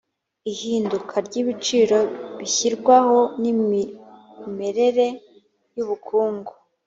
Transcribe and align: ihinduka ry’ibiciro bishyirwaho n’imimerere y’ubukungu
ihinduka 0.51 1.15
ry’ibiciro 1.27 1.99
bishyirwaho 2.39 3.19
n’imimerere 3.41 5.07
y’ubukungu 5.75 6.51